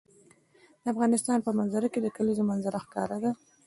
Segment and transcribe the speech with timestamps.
[0.81, 3.31] د افغانستان په منظره کې د کلیزو منظره ښکاره ده.